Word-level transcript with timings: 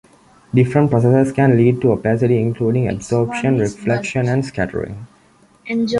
Different 0.51 0.89
processes 0.89 1.31
can 1.31 1.55
lead 1.55 1.79
to 1.81 1.91
opacity 1.91 2.39
including 2.41 2.89
absorption, 2.89 3.59
reflection, 3.59 4.27
and 4.29 4.43
scattering. 4.43 5.05